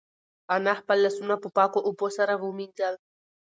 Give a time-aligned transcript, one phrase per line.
[0.55, 2.95] انا خپل لاسونه په پاکو اوبو سره ومینځل.